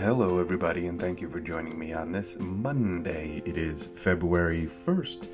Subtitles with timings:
[0.00, 3.42] Hello, everybody, and thank you for joining me on this Monday.
[3.44, 5.28] It is February 1st,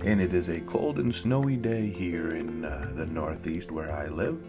[0.00, 4.08] and it is a cold and snowy day here in uh, the Northeast where I
[4.08, 4.42] live.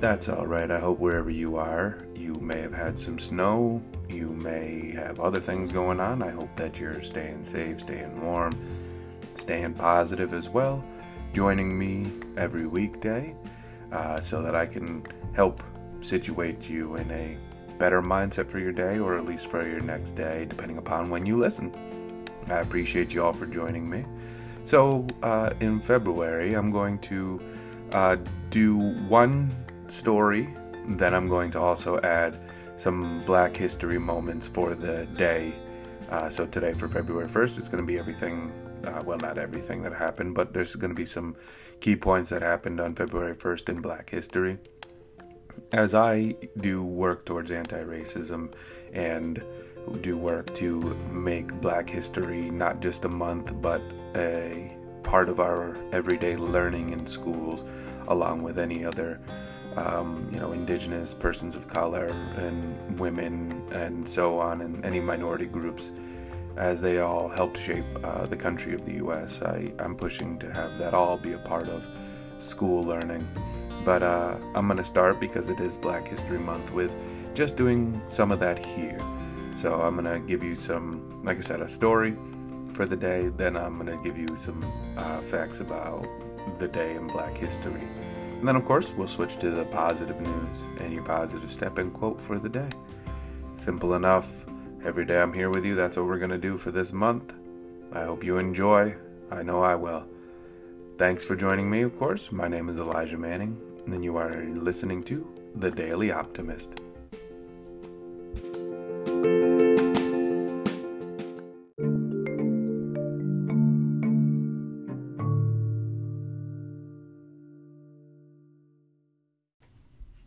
[0.00, 0.70] That's all right.
[0.70, 3.82] I hope wherever you are, you may have had some snow.
[4.08, 6.22] You may have other things going on.
[6.22, 8.58] I hope that you're staying safe, staying warm,
[9.34, 10.82] staying positive as well.
[11.34, 13.36] Joining me every weekday
[13.92, 15.04] uh, so that I can
[15.34, 15.62] help
[16.00, 17.36] situate you in a
[17.78, 21.24] better mindset for your day or at least for your next day, depending upon when
[21.24, 21.72] you listen.
[22.48, 24.04] I appreciate you all for joining me.
[24.64, 27.40] So, uh, in February, I'm going to
[27.92, 28.16] uh,
[28.50, 28.76] do
[29.08, 29.54] one
[29.86, 30.52] story,
[30.88, 32.38] then I'm going to also add
[32.76, 35.54] some Black History moments for the day.
[36.10, 38.52] Uh, so, today for February 1st, it's going to be everything
[38.84, 41.36] uh, well, not everything that happened, but there's going to be some
[41.80, 44.58] key points that happened on February 1st in Black history.
[45.72, 48.52] As I do work towards anti racism
[48.92, 49.42] and
[50.00, 53.80] do work to make Black history not just a month, but
[54.14, 57.64] a part of our everyday learning in schools,
[58.08, 59.20] along with any other.
[59.76, 65.46] Um, you know, indigenous persons of color and women and so on, and any minority
[65.46, 65.92] groups
[66.56, 69.42] as they all helped shape uh, the country of the U.S.
[69.42, 71.86] I, I'm pushing to have that all be a part of
[72.38, 73.26] school learning.
[73.88, 76.94] But uh, I'm going to start because it is Black History Month with
[77.32, 79.00] just doing some of that here.
[79.54, 82.14] So I'm going to give you some, like I said, a story
[82.74, 83.28] for the day.
[83.28, 84.62] Then I'm going to give you some
[84.98, 86.06] uh, facts about
[86.58, 87.80] the day in Black history.
[88.38, 91.90] And then, of course, we'll switch to the positive news and your positive step and
[91.90, 92.68] quote for the day.
[93.56, 94.44] Simple enough.
[94.84, 97.32] Every day I'm here with you, that's what we're going to do for this month.
[97.94, 98.94] I hope you enjoy.
[99.30, 100.06] I know I will.
[100.98, 102.30] Thanks for joining me, of course.
[102.30, 103.56] My name is Elijah Manning,
[103.92, 105.26] and you are listening to
[105.56, 106.70] The Daily Optimist.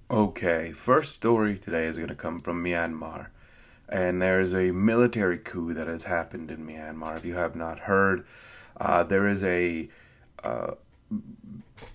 [0.10, 3.28] Okay, first story today is going to come from Myanmar
[3.92, 7.18] and there is a military coup that has happened in Myanmar.
[7.18, 8.26] If you have not heard,
[8.78, 9.90] uh, there is a
[10.44, 10.76] uh,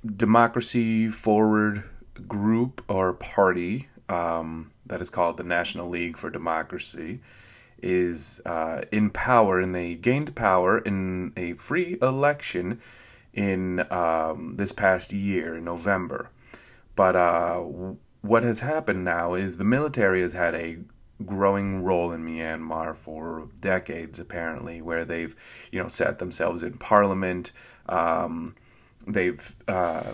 [0.05, 1.85] democracy forward
[2.27, 7.21] group or party um, that is called the National League for Democracy
[7.83, 12.81] is uh, in power, and they gained power in a free election
[13.35, 16.31] in um, this past year in November.
[16.95, 17.59] But uh,
[18.23, 20.79] what has happened now is the military has had a
[21.25, 25.37] growing role in Myanmar for decades, apparently, where they've,
[25.71, 27.53] you know, set themselves in parliament.
[27.89, 28.55] Um,
[29.07, 30.13] they've uh,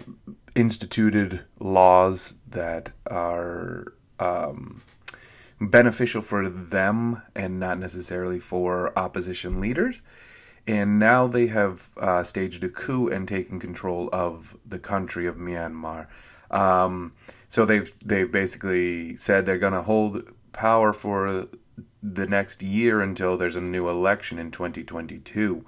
[0.55, 4.83] instituted laws that are um,
[5.61, 10.03] beneficial for them and not necessarily for opposition leaders.
[10.67, 15.37] And now they have uh, staged a coup and taken control of the country of
[15.37, 16.07] Myanmar.
[16.51, 17.15] Um,
[17.49, 20.23] so they've they've basically said they're going to hold
[20.53, 21.49] power for
[22.03, 25.65] the next year until there's a new election in 2022.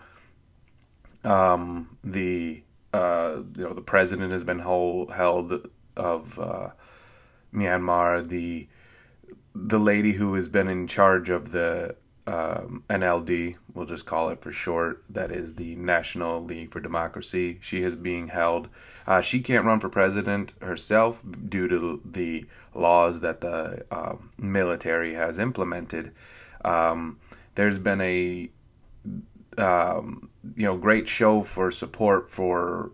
[1.24, 2.63] Um, the
[2.94, 5.10] uh, you know the president has been held
[5.96, 6.70] of uh,
[7.52, 8.26] Myanmar.
[8.26, 8.68] The
[9.54, 11.96] the lady who has been in charge of the
[12.26, 17.58] um, NLD, we'll just call it for short, that is the National League for Democracy.
[17.60, 18.68] She is being held.
[19.06, 25.14] Uh, she can't run for president herself due to the laws that the uh, military
[25.14, 26.12] has implemented.
[26.64, 27.18] Um,
[27.56, 28.50] there's been a
[29.58, 32.92] um, you know great show for support for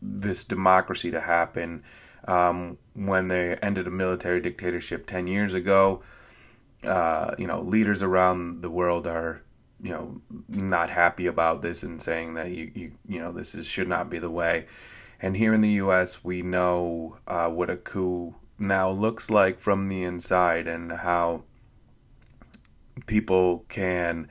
[0.00, 1.82] this democracy to happen
[2.26, 6.02] um, when they ended a military dictatorship 10 years ago
[6.86, 9.42] uh, you know, leaders around the world are,
[9.82, 13.66] you know, not happy about this and saying that you, you, you know, this is
[13.66, 14.66] should not be the way.
[15.20, 19.88] And here in the U.S., we know uh, what a coup now looks like from
[19.88, 21.44] the inside and how
[23.06, 24.28] people can,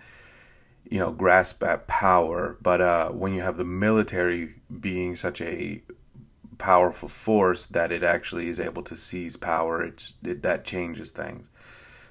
[0.90, 2.58] you know, grasp at power.
[2.62, 5.82] But uh, when you have the military being such a
[6.58, 11.50] powerful force that it actually is able to seize power, it's it, that changes things.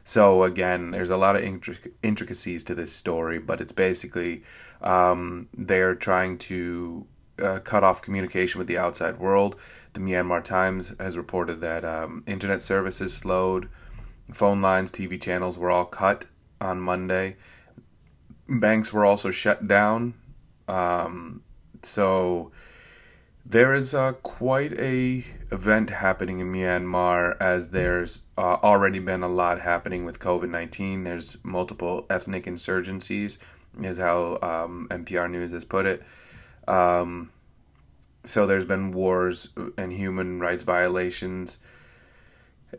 [0.05, 4.43] So again, there's a lot of intric- intricacies to this story, but it's basically
[4.81, 7.07] um, they're trying to
[7.41, 9.57] uh, cut off communication with the outside world.
[9.93, 13.69] The Myanmar Times has reported that um, internet services slowed,
[14.33, 16.27] phone lines, TV channels were all cut
[16.61, 17.37] on Monday.
[18.49, 20.15] Banks were also shut down.
[20.69, 21.43] Um,
[21.83, 22.53] so
[23.45, 29.29] There is uh, quite a event happening in Myanmar as there's uh, already been a
[29.29, 31.03] lot happening with COVID nineteen.
[31.03, 33.39] There's multiple ethnic insurgencies,
[33.81, 36.03] is how um, NPR News has put it.
[36.69, 37.33] Um,
[38.25, 41.59] so there's been wars and human rights violations,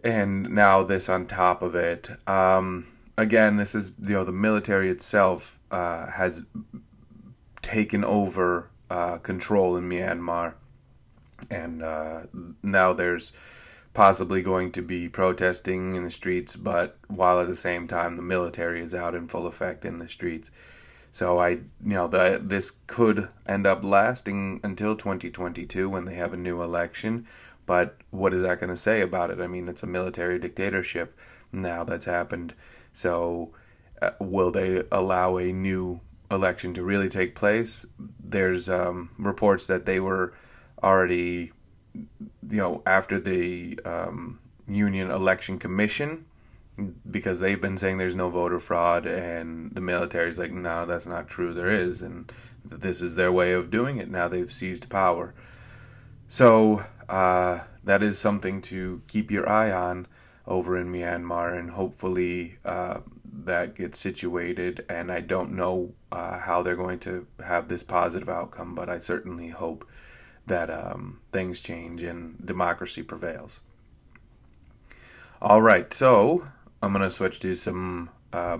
[0.01, 2.09] and now this on top of it.
[2.27, 2.87] Um,
[3.17, 6.45] again, this is you know the military itself uh, has
[7.61, 10.53] taken over uh, control in Myanmar,
[11.49, 12.21] and uh,
[12.61, 13.33] now there's
[13.93, 18.23] possibly going to be protesting in the streets, but while at the same time the
[18.23, 20.51] military is out in full effect in the streets.
[21.11, 26.33] So I, you know, the, this could end up lasting until 2022 when they have
[26.33, 27.27] a new election.
[27.67, 29.39] But what is that going to say about it?
[29.39, 31.15] I mean, it's a military dictatorship
[31.51, 32.55] now that's happened.
[32.93, 33.53] So
[34.01, 35.99] uh, will they allow a new
[36.33, 37.85] election to really take place.
[38.19, 40.33] There's um, reports that they were
[40.81, 41.51] already,
[41.93, 46.25] you know, after the um, Union Election Commission,
[47.09, 51.27] because they've been saying there's no voter fraud, and the military's like, no, that's not
[51.27, 51.53] true.
[51.53, 52.31] There is, and
[52.65, 54.09] this is their way of doing it.
[54.09, 55.33] Now they've seized power.
[56.27, 60.07] So uh, that is something to keep your eye on
[60.47, 62.99] over in Myanmar, and hopefully uh,
[63.45, 64.85] that gets situated.
[64.89, 68.97] And I don't know uh, how they're going to have this positive outcome, but I
[68.97, 69.87] certainly hope
[70.45, 73.61] that um, things change and democracy prevails.
[75.41, 76.47] All right, so
[76.81, 78.57] I'm going to switch to some uh,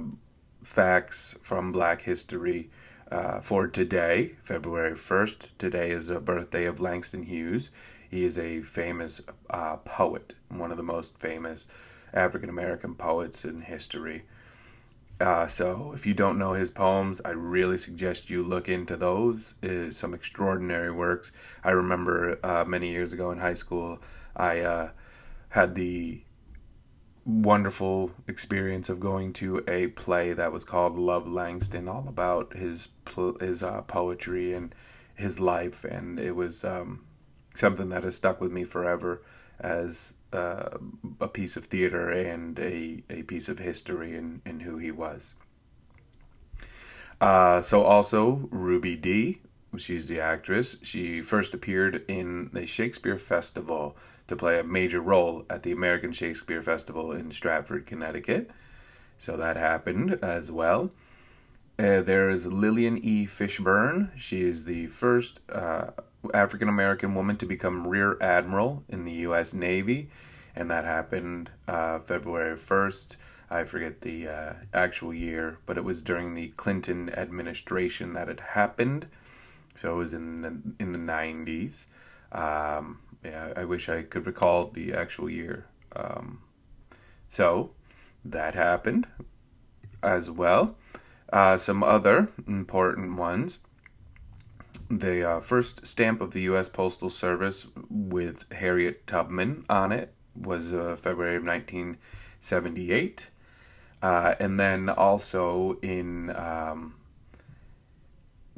[0.64, 2.70] facts from Black history.
[3.12, 5.50] Uh, for today, February 1st.
[5.60, 7.70] Today is the birthday of Langston Hughes.
[8.14, 11.66] He is a famous uh, poet, one of the most famous
[12.14, 14.26] African American poets in history.
[15.20, 19.56] Uh, so if you don't know his poems, I really suggest you look into those.
[19.64, 21.32] Is some extraordinary works.
[21.64, 24.00] I remember uh, many years ago in high school,
[24.36, 24.90] I uh,
[25.50, 26.22] had the
[27.26, 32.90] wonderful experience of going to a play that was called Love Langston, all about his
[33.40, 34.76] his uh, poetry and
[35.16, 37.06] his life, and it was um,
[37.54, 39.22] something that has stuck with me forever
[39.60, 40.78] as uh,
[41.20, 45.36] a piece of theater and a, a piece of history in, in who he was.
[47.22, 49.42] Uh, so also Ruby Dee,
[49.78, 50.78] she's the actress.
[50.82, 53.96] She first appeared in the Shakespeare Festival
[54.28, 58.52] to play a major role at the American Shakespeare Festival in Stratford, Connecticut.
[59.20, 60.92] So that happened as well.
[61.80, 63.26] Uh, there is Lillian E.
[63.26, 64.12] Fishburne.
[64.18, 65.92] She is the first uh,
[66.34, 69.54] African American woman to become Rear Admiral in the U.S.
[69.54, 70.10] Navy,
[70.56, 73.18] and that happened uh, February 1st.
[73.50, 78.40] I forget the uh, actual year, but it was during the Clinton administration that it
[78.40, 79.08] happened.
[79.76, 81.86] So it was in the, in the 90s.
[82.32, 85.66] Um, yeah, I wish I could recall the actual year.
[85.96, 86.42] Um,
[87.30, 87.72] so
[88.26, 89.08] that happened
[90.02, 90.76] as well.
[91.32, 93.60] Uh, some other important ones
[95.00, 96.70] the uh, first stamp of the U.S.
[96.70, 103.30] Postal Service with Harriet Tubman on it was uh, February of 1978.
[104.02, 106.96] Uh, and then also in, um,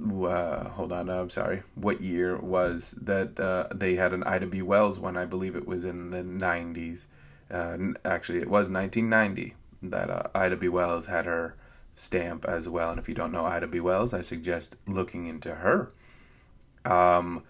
[0.01, 4.61] uh, hold on, I'm sorry, what year was that uh, they had an Ida B.
[4.61, 5.15] Wells one?
[5.17, 7.05] I believe it was in the 90s.
[7.51, 10.67] Uh, actually, it was 1990 that Ida B.
[10.67, 11.55] Wells had her
[11.95, 12.89] stamp as well.
[12.89, 13.79] And if you don't know Ida B.
[13.79, 15.91] Wells, I suggest looking into her.
[16.85, 17.43] Um,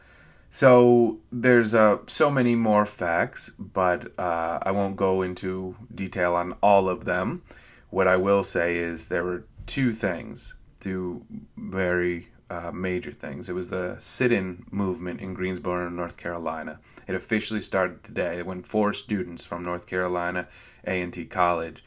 [0.49, 6.53] so there's uh, so many more facts, but uh, I won't go into detail on
[6.63, 7.43] all of them.
[7.89, 11.25] What I will say is there were two things, two
[11.57, 13.49] very uh, major things.
[13.49, 16.79] It was the sit-in movement in Greensboro, North Carolina.
[17.07, 20.47] It officially started today when four students from North Carolina
[20.85, 21.83] A&T College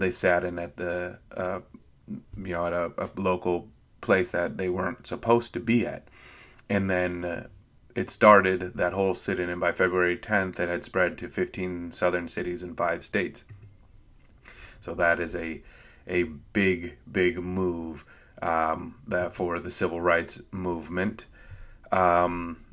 [0.00, 1.60] they sat in at the uh,
[2.08, 3.68] you know at a, a local
[4.00, 6.08] place that they weren't supposed to be at
[6.70, 7.46] and then uh,
[7.96, 12.28] it started that whole sit-in, and by February 10th, it had spread to 15 southern
[12.28, 13.44] cities in five states.
[14.80, 15.62] So that is a
[16.06, 16.22] a
[16.52, 18.04] big, big move
[18.40, 21.26] um, that for the civil rights movement.
[21.92, 22.64] Um,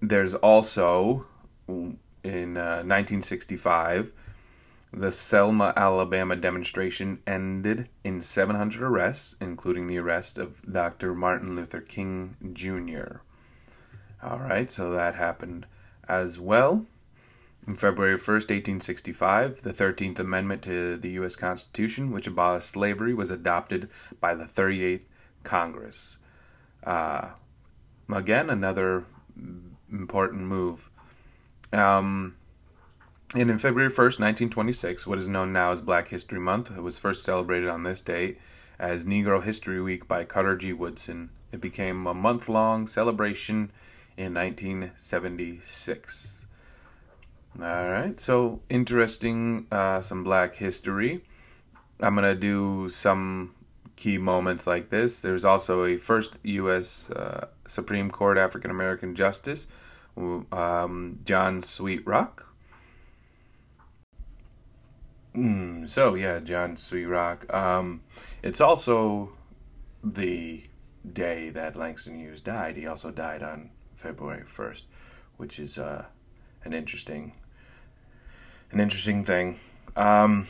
[0.00, 1.26] there's also
[1.66, 4.12] in uh, 1965
[4.92, 11.14] the Selma, Alabama demonstration ended in 700 arrests, including the arrest of Dr.
[11.14, 13.18] Martin Luther King Jr.
[14.22, 15.66] All right, so that happened
[16.08, 16.86] as well.
[17.68, 21.34] On February 1st, 1865, the 13th Amendment to the U.S.
[21.34, 23.88] Constitution, which abolished slavery, was adopted
[24.20, 25.04] by the 38th
[25.42, 26.18] Congress.
[26.84, 27.30] Uh,
[28.12, 29.04] again, another
[29.90, 30.88] important move.
[31.72, 32.36] Um,
[33.34, 36.98] and in February 1st, 1926, what is known now as Black History Month, it was
[36.98, 38.38] first celebrated on this date
[38.78, 40.72] as Negro History Week by Carter G.
[40.72, 41.30] Woodson.
[41.50, 43.72] It became a month long celebration
[44.16, 46.40] in 1976.
[47.58, 51.24] All right, so interesting, uh, some black history.
[52.00, 53.54] I'm going to do some
[53.96, 55.22] key moments like this.
[55.22, 57.10] There's also a first U.S.
[57.10, 59.66] Uh, Supreme Court African American Justice,
[60.16, 62.54] um, John Swett Rock.
[65.34, 67.52] Mm, so, yeah, John Swett Rock.
[67.52, 68.02] Um,
[68.42, 69.32] it's also
[70.04, 70.64] the
[71.10, 72.76] day that Langston Hughes died.
[72.76, 74.82] He also died on February 1st,
[75.36, 76.04] which is uh,
[76.64, 77.32] an interesting
[78.72, 79.58] an interesting thing.
[79.94, 80.46] Um,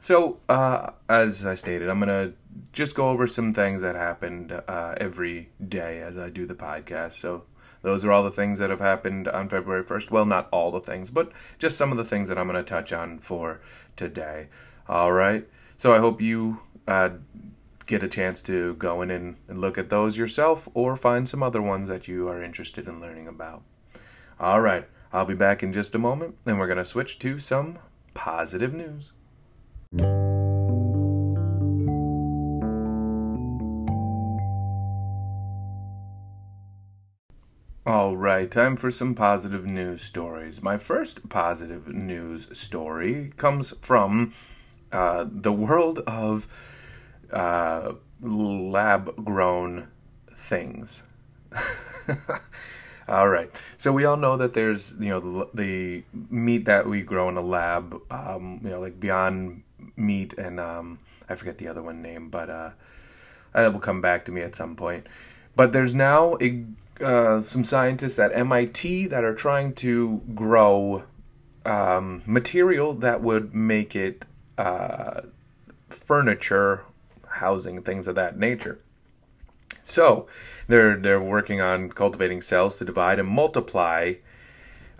[0.00, 2.32] so, uh, as I stated, I'm to
[2.72, 7.14] just go over some things that happened uh, every day as I do the podcast.
[7.14, 7.44] So,
[7.82, 10.10] those are all the things that have happened on February 1st.
[10.10, 12.92] Well, not all the things, but just some of the things that I'm to touch
[12.92, 13.60] on for
[13.96, 14.48] today.
[14.88, 15.46] All right.
[15.76, 17.10] So, I hope you uh,
[17.86, 21.42] get a chance to go in and, and look at those yourself or find some
[21.42, 23.62] other ones that you are interested in learning about.
[24.38, 24.86] All right.
[25.12, 27.78] I'll be back in just a moment, and we're going to switch to some
[28.12, 29.12] positive news.
[37.86, 40.60] All right, time for some positive news stories.
[40.60, 44.34] My first positive news story comes from
[44.90, 46.48] uh, the world of
[47.32, 49.88] uh, lab grown
[50.36, 51.02] things.
[53.08, 53.50] All right.
[53.76, 57.36] So we all know that there's you know the, the meat that we grow in
[57.36, 59.62] a lab, um, you know, like Beyond
[59.96, 62.70] Meat and um, I forget the other one name, but uh,
[63.52, 65.06] that will come back to me at some point.
[65.54, 66.64] But there's now a
[67.00, 71.04] uh, some scientists at MIT that are trying to grow
[71.64, 74.24] um, material that would make it
[74.56, 75.22] uh,
[75.90, 76.84] furniture,
[77.36, 78.78] housing, things of that nature.
[79.82, 80.26] So
[80.66, 84.14] they're they're working on cultivating cells to divide and multiply.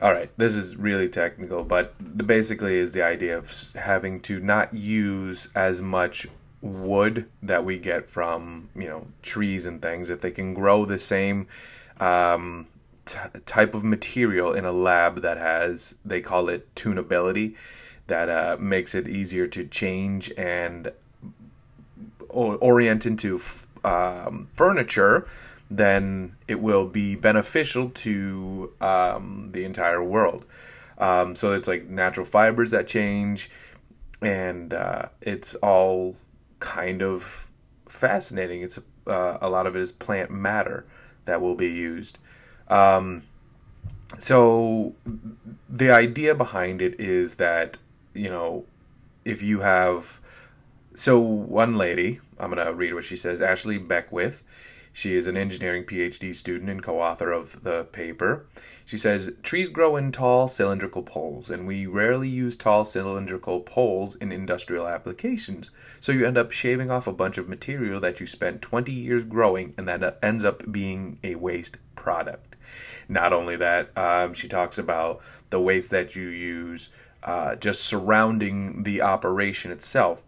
[0.01, 4.75] All right, this is really technical, but basically is the idea of having to not
[4.75, 6.29] use as much
[6.61, 10.11] wood that we get from you know trees and things.
[10.11, 11.49] If they can grow the same
[11.99, 12.67] um,
[13.07, 17.57] t- type of material in a lab that has they call it tunability,
[18.07, 20.93] that uh, makes it easier to change and
[22.37, 23.41] orient into
[23.85, 25.27] um, furniture,
[25.71, 30.45] then it will be beneficial to um, the entire world.
[30.99, 33.51] Um, so it's like natural fibers that change,
[34.23, 36.17] and uh, it's all
[36.61, 37.49] kind of
[37.89, 38.63] fascinating.
[38.63, 40.85] It's uh, a lot of it is plant matter
[41.27, 42.19] that will be used.
[42.69, 43.23] Um,
[44.19, 44.95] so
[45.69, 47.77] the idea behind it is that
[48.15, 48.65] you know
[49.25, 50.21] if you have
[50.97, 54.43] so one lady, I'm going to read what she says, Ashley Beckwith.
[54.95, 58.47] She is an engineering PhD student and co author of the paper.
[58.87, 64.15] She says trees grow in tall cylindrical poles, and we rarely use tall cylindrical poles
[64.15, 65.71] in industrial applications.
[66.01, 69.25] So you end up shaving off a bunch of material that you spent 20 years
[69.25, 72.57] growing, and that ends up being a waste product.
[73.07, 76.89] Not only that, um, she talks about the waste that you use
[77.23, 80.23] uh, just surrounding the operation itself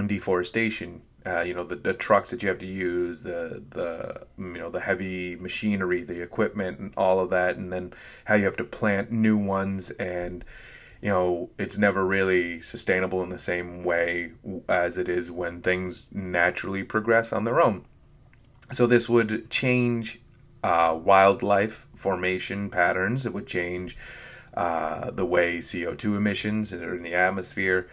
[0.00, 1.02] and deforestation.
[1.24, 4.70] Uh, you know the, the trucks that you have to use, the the you know
[4.70, 7.92] the heavy machinery, the equipment, and all of that, and then
[8.24, 10.44] how you have to plant new ones, and
[11.00, 14.32] you know it's never really sustainable in the same way
[14.68, 17.84] as it is when things naturally progress on their own.
[18.72, 20.20] So this would change
[20.64, 23.26] uh, wildlife formation patterns.
[23.26, 23.96] It would change
[24.54, 27.88] uh, the way CO two emissions are in the atmosphere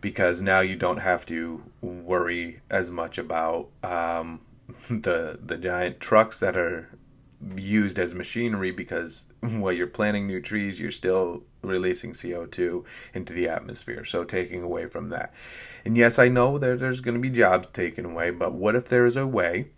[0.00, 4.40] because now you don't have to worry as much about um,
[4.90, 6.88] the the giant trucks that are
[7.56, 13.48] used as machinery because while you're planting new trees you're still releasing CO2 into the
[13.48, 14.04] atmosphere.
[14.04, 15.32] So taking away from that.
[15.84, 18.88] And yes I know that there's going to be jobs taken away but what if
[18.88, 19.68] there is a way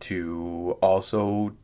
[0.00, 1.54] to also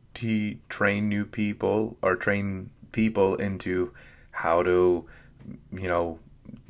[0.69, 3.93] train new people or train people into
[4.31, 5.05] how to
[5.71, 6.19] you know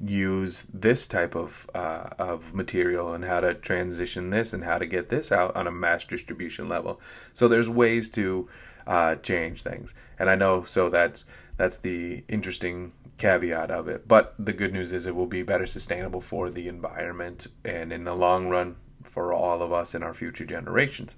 [0.03, 4.85] use this type of uh, of material and how to transition this and how to
[4.85, 6.99] get this out on a mass distribution level.
[7.33, 8.49] So there's ways to
[8.87, 11.25] uh, change things, and I know so that's
[11.57, 14.07] that's the interesting caveat of it.
[14.07, 18.03] But the good news is it will be better sustainable for the environment and in
[18.03, 21.15] the long run for all of us and our future generations.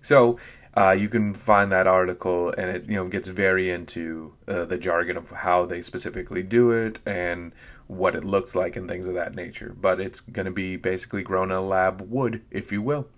[0.00, 0.38] So
[0.76, 4.78] Uh, you can find that article, and it you know gets very into uh, the
[4.78, 7.52] jargon of how they specifically do it and
[7.88, 9.74] what it looks like and things of that nature.
[9.78, 13.08] But it's going to be basically grown in a lab wood, if you will.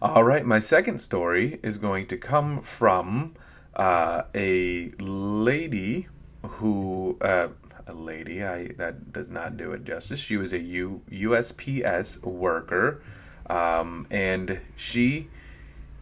[0.00, 3.34] All right, my second story is going to come from
[3.74, 6.08] uh, a lady
[6.42, 7.48] who uh,
[7.86, 8.44] a lady.
[8.44, 10.20] I that does not do it justice.
[10.20, 13.02] She was a U, USPS worker,
[13.48, 15.28] um, and she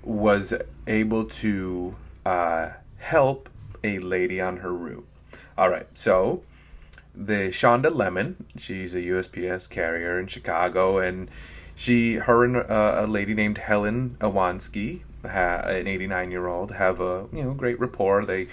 [0.03, 0.53] was
[0.87, 1.95] able to
[2.27, 3.49] uh, help
[3.85, 5.07] a lady on her route.
[5.57, 6.43] All right, so
[7.15, 11.31] the Shonda Lemon, she's a USPS carrier in Chicago, and
[11.75, 17.01] she, her, and uh, a lady named Helen Awansky, ha, an 89 year old, have
[17.01, 18.25] a you know great rapport.
[18.25, 18.49] They,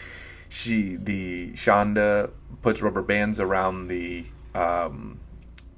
[0.49, 4.25] she, the Shonda puts rubber bands around the
[4.55, 5.19] um,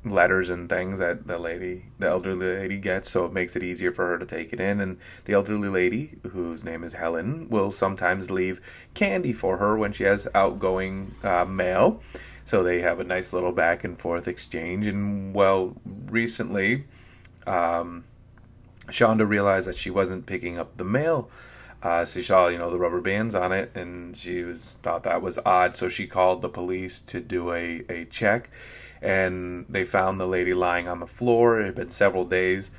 [0.03, 3.93] letters and things that the lady, the elderly lady gets, so it makes it easier
[3.93, 4.79] for her to take it in.
[4.79, 8.61] And the elderly lady, whose name is Helen, will sometimes leave
[8.93, 12.01] candy for her when she has outgoing uh, mail.
[12.45, 14.87] So they have a nice little back and forth exchange.
[14.87, 16.85] And well, recently,
[17.45, 18.03] um,
[18.87, 21.29] Shonda realized that she wasn't picking up the mail.
[21.83, 25.21] Uh, she saw, you know, the rubber bands on it, and she was thought that
[25.21, 25.75] was odd.
[25.75, 28.51] So she called the police to do a, a check,
[29.01, 31.59] and they found the lady lying on the floor.
[31.59, 32.71] It had been several days.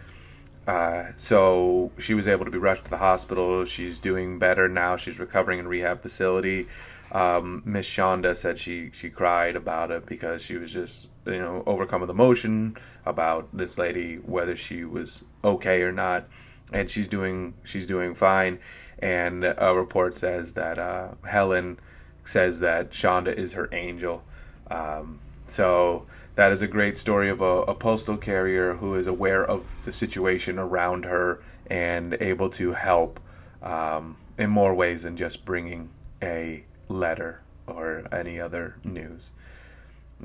[0.67, 3.65] Uh, so she was able to be rushed to the hospital.
[3.65, 4.97] She's doing better now.
[4.97, 6.69] She's recovering in rehab facility.
[7.13, 11.63] Um, Miss Shonda said she she cried about it because she was just you know
[11.67, 16.27] overcome with emotion about this lady whether she was okay or not,
[16.73, 18.59] and she's doing she's doing fine.
[18.99, 21.79] And a report says that uh, Helen
[22.25, 24.23] says that Shonda is her angel.
[24.71, 29.45] Um, so that is a great story of a, a, postal carrier who is aware
[29.45, 33.21] of the situation around her and able to help
[33.61, 35.91] um, in more ways than just bringing
[36.23, 39.31] a letter or any other news.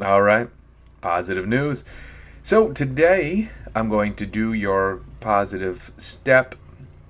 [0.02, 0.50] All right,
[1.02, 1.84] positive news.
[2.44, 6.56] So today I'm going to do your positive step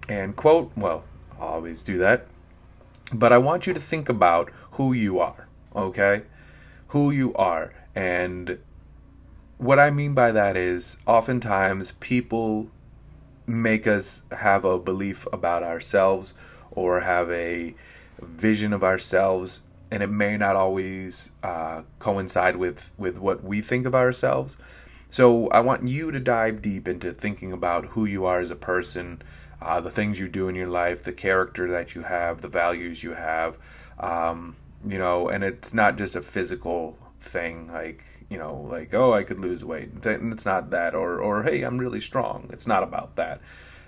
[0.09, 0.71] and quote.
[0.75, 1.03] Well,
[1.39, 2.27] I always do that.
[3.13, 6.23] But I want you to think about who you are, okay?
[6.89, 7.73] Who you are.
[7.95, 8.59] And
[9.57, 12.69] what I mean by that is oftentimes people
[13.45, 16.33] make us have a belief about ourselves
[16.71, 17.73] or have a
[18.21, 23.85] vision of ourselves and it may not always uh, coincide with with what we think
[23.85, 24.57] of ourselves.
[25.09, 28.55] So i want you to dive deep into thinking about who you are as a
[28.55, 29.21] person
[29.61, 33.03] uh, the things you do in your life the character that you have the values
[33.03, 33.57] you have
[33.99, 39.13] um, you know and it's not just a physical thing like you know like oh
[39.13, 39.89] i could lose weight.
[40.03, 42.49] It's not that or or hey i'm really strong.
[42.51, 43.41] It's not about that.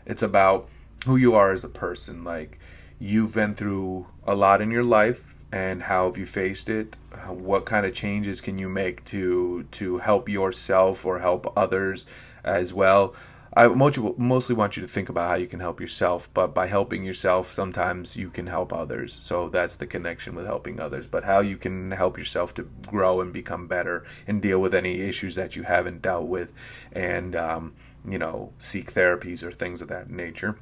[0.06, 0.70] It's about
[1.06, 2.60] who you are as a person like
[3.00, 6.96] you've been through a lot in your life and how have you faced it?
[7.28, 12.06] What kind of changes can you make to to help yourself or help others
[12.44, 13.16] as well?
[13.58, 17.04] I mostly want you to think about how you can help yourself but by helping
[17.04, 19.18] yourself sometimes you can help others.
[19.22, 21.08] So that's the connection with helping others.
[21.08, 25.02] But how you can help yourself to grow and become better and deal with any
[25.02, 26.54] issues that you haven't dealt with
[26.92, 27.74] and um,
[28.08, 30.60] you know seek therapies or things of that nature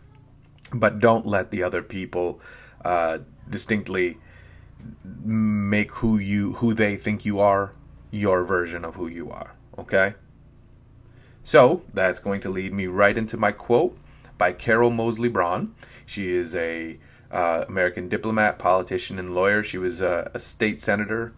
[0.74, 2.40] but don't let the other people
[2.84, 4.18] uh, distinctly
[5.24, 7.74] make who you who they think you are
[8.12, 10.16] your version of who you are okay?
[11.44, 13.98] So that's going to lead me right into my quote
[14.38, 15.74] by Carol Moseley Braun.
[16.06, 16.98] She is a
[17.32, 19.64] uh, american diplomat politician and lawyer.
[19.64, 21.34] She was a, a state senator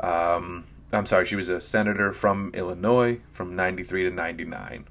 [0.00, 4.86] um, i'm sorry she was a senator from illinois from 93 to 99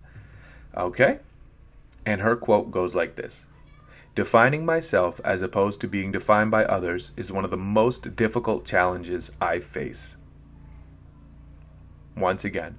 [0.77, 1.19] okay?
[2.05, 3.47] And her quote goes like this
[4.19, 8.65] Defining myself as opposed to being defined by others is one of the most difficult
[8.65, 10.17] challenges I face.
[12.17, 12.77] Once again,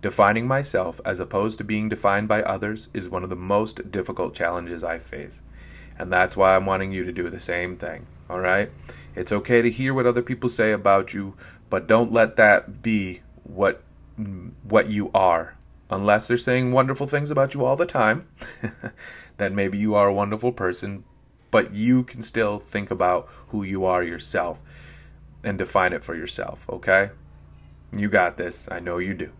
[0.00, 4.34] defining myself as opposed to being defined by others is one of the most difficult
[4.34, 5.42] challenges I face.
[5.98, 8.06] And that's why I'm wanting you to do the same thing.
[8.30, 8.70] All right?
[9.14, 11.34] It's okay to hear what other people say about you,
[11.68, 13.82] but don't let that be what
[14.62, 15.58] what you are.
[15.90, 18.28] Unless they're saying wonderful things about you all the time,
[19.38, 21.04] then maybe you are a wonderful person,
[21.50, 24.62] but you can still think about who you are yourself
[25.42, 27.10] and define it for yourself, okay?
[27.92, 28.68] You got this.
[28.70, 29.32] I know you do.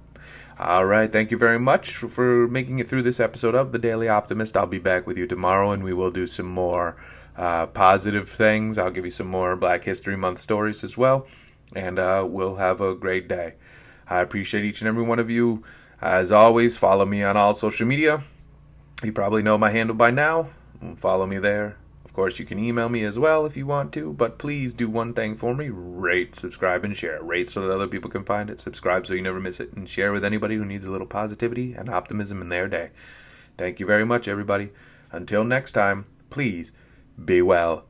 [0.59, 1.11] All right.
[1.11, 4.57] Thank you very much for making it through this episode of The Daily Optimist.
[4.57, 6.97] I'll be back with you tomorrow and we will do some more
[7.37, 8.77] uh, positive things.
[8.77, 11.27] I'll give you some more Black History Month stories as well.
[11.75, 13.55] And uh, we'll have a great day.
[14.09, 15.63] I appreciate each and every one of you.
[16.03, 18.23] As always, follow me on all social media.
[19.03, 20.49] You probably know my handle by now.
[20.97, 21.77] Follow me there.
[22.05, 24.89] Of course, you can email me as well if you want to, but please do
[24.89, 27.23] one thing for me rate, subscribe, and share.
[27.23, 29.89] Rate so that other people can find it, subscribe so you never miss it, and
[29.89, 32.91] share with anybody who needs a little positivity and optimism in their day.
[33.57, 34.71] Thank you very much, everybody.
[35.13, 36.73] Until next time, please
[37.23, 37.85] be well.